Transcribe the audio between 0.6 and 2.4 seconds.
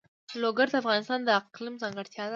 د افغانستان د اقلیم ځانګړتیا ده.